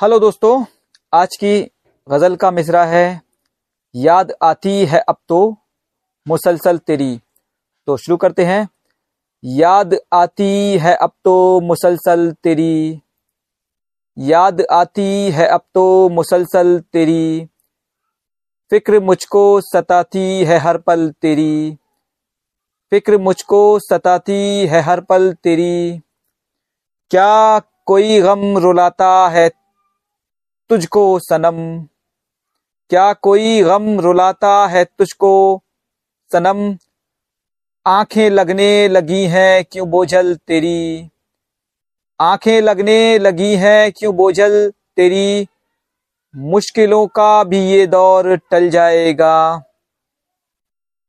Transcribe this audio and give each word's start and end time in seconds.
Hello 0.00 0.18
दोस्तों, 0.18 0.64
आज 1.14 1.36
की 1.36 1.70
गज़ल 2.08 2.36
का 2.36 2.50
मिसरा 2.50 2.84
है, 2.84 3.22
याद 3.94 4.32
आती 4.42 4.86
है 4.86 4.98
अब 4.98 5.16
तो 5.28 5.56
मुसलसल 6.28 6.78
तेरी। 6.78 7.20
तो 7.86 7.96
शुरू 7.96 8.16
करते 8.16 8.44
हैं। 8.44 8.68
याद 9.44 9.96
आती 10.12 10.78
है 10.78 10.94
अब 10.94 11.12
तो 11.24 11.60
मुसलसल 11.60 12.32
तेरी। 12.32 13.02
याद 14.18 14.62
आती 14.70 15.30
है 15.30 15.46
अब 15.46 15.60
तो 15.74 16.08
मुसलसल 16.08 16.80
तेरी। 16.92 17.48
फ़िक्र 18.70 19.00
मुझको 19.00 19.60
सताती 19.60 20.44
है 20.44 20.58
हर 20.58 20.78
पल 20.78 21.10
तेरी। 21.10 21.78
फ़िक्र 22.90 23.18
मुझको 23.18 23.78
सताती 23.78 24.66
है 24.66 24.80
हर 24.80 25.00
पल 25.00 25.32
तेरी। 25.32 26.00
क्या 27.10 27.58
कोई 27.86 28.20
गम 28.20 28.58
रुलाता 28.58 29.28
है 29.28 29.59
तुझको 30.70 31.18
सनम। 31.18 31.56
क्या 32.90 33.12
कोई 33.12 33.62
गम 33.62 34.00
रुलाता 34.00 34.66
है 34.66 34.84
तुझको? 34.84 35.62
सनम, 36.30 36.76
आँखें 37.86 38.30
लगने 38.30 38.88
लगी 38.88 39.24
हैं 39.24 39.64
क्यों 39.64 39.90
बोझल 39.90 40.34
तेरी? 40.34 41.10
आँखें 42.20 42.60
लगने 42.60 43.18
लगी 43.18 43.56
हैं 43.56 43.92
क्यों 43.92 44.16
बोझल 44.16 44.72
तेरी? 44.96 45.46
मुश्किलों 46.36 47.06
का 47.06 47.44
भी 47.44 47.66
ये 47.70 47.86
दौर 47.86 48.36
टल 48.36 48.70
जाएगा। 48.70 49.62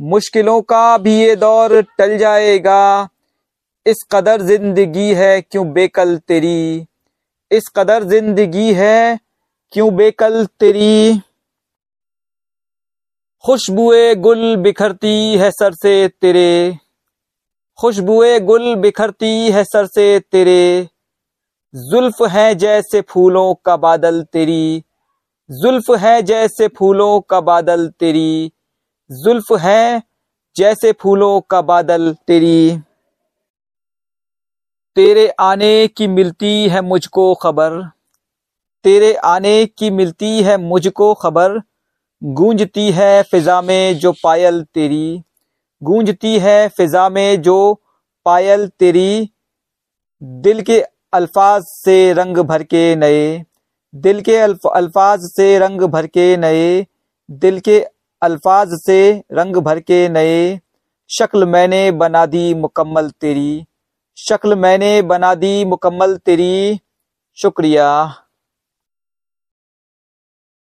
मुश्किलों 0.00 0.60
का 0.62 0.98
भी 0.98 1.20
ये 1.20 1.36
दौर 1.36 1.82
टल 1.98 2.18
जाएगा। 2.18 3.08
इस 3.86 4.06
कदर 4.10 4.42
ज़िंदगी 4.42 5.14
है 5.14 5.40
क्यों 5.40 5.72
बेकल 5.72 6.18
तेरी? 6.18 6.86
इस 7.50 7.68
कदर 7.76 8.04
ज़िंदगी 8.04 8.72
है 8.74 9.27
क्यों 9.72 9.96
बेकल 9.96 10.46
तेरी? 10.46 11.20
खुशबुए 13.44 14.14
गुल 14.14 14.56
बिखरती 14.56 15.38
है 15.38 15.50
सर 15.50 15.72
से 15.72 16.08
तेरे। 16.08 16.78
खुशबुए 17.80 18.40
गुल 18.40 18.76
बिखरती 18.76 19.50
है 19.50 19.64
सर 19.64 19.86
से 19.86 20.20
तेरे। 20.20 20.88
जुल्फ 21.74 22.22
है 22.22 22.54
जैसे 22.54 23.00
फूलों 23.00 23.54
का 23.54 23.76
बादल 23.76 24.22
तेरी। 24.22 24.84
जुल्फ 25.50 25.90
है 25.90 26.22
जैसे 26.22 26.68
फूलों 26.68 27.20
का 27.20 27.40
बादल 27.40 27.88
तेरी। 27.88 28.52
जुल्फ 29.10 29.52
है 29.52 30.02
जैसे 30.56 30.92
फूलों 30.92 31.40
का 31.40 31.62
बादल 31.62 32.16
तेरी। 32.26 32.78
तेरे 34.96 35.28
आने 35.28 35.88
की 35.88 36.06
मिलती 36.06 36.68
है 36.68 36.80
मुझको 36.80 37.34
खबर। 37.34 37.97
तेरे 38.84 39.14
आने 39.14 39.66
की 39.66 39.90
मिलती 39.90 40.42
है 40.42 40.56
मुझको 40.56 41.14
खबर। 41.14 41.60
गूंजती 42.24 42.90
है 42.90 43.22
फिजा 43.22 43.62
में 43.62 43.98
जो 43.98 44.12
पायल 44.12 44.62
तेरी। 44.62 45.22
गूंजती 45.82 46.38
है 46.38 46.68
फिजा 46.68 47.08
में 47.08 47.42
जो 47.42 47.82
पायल 48.24 48.68
तेरी। 48.68 49.30
दिल 50.22 50.62
के 50.62 50.80
अल्फाज 51.12 51.62
से 51.62 52.12
रंग 52.12 52.36
भर 52.36 52.62
के 52.62 52.96
नए। 52.96 53.44
दिल 53.94 54.20
के 54.20 54.36
अल्फ, 54.36 54.66
अल्फाज 54.66 55.20
से 55.22 55.58
रंग 55.58 55.80
भर 55.80 56.06
के 56.06 56.36
नए। 56.36 56.86
दिल 57.30 57.60
के 57.60 57.80
अल्फाज 58.22 58.68
से 58.72 59.22
रंग 59.32 59.56
भर 59.56 59.80
के 59.80 60.08
नए। 60.08 60.60
शक्ल 61.08 61.44
मैंने 61.44 61.90
बना 61.90 62.26
दी 62.26 62.54
मुकम्मल 62.54 63.10
तेरी। 63.10 63.66
शक्ल 64.16 64.54
मैंने 64.54 65.02
बना 65.02 65.34
दी 65.34 65.64
मुकम्मल 65.64 66.16
तेरी। 66.16 66.80
शुक्रिया। 67.36 68.14